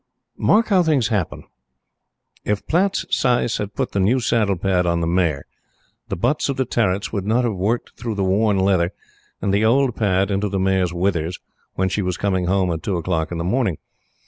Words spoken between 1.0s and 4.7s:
happen! If Platte's sais had put the new saddle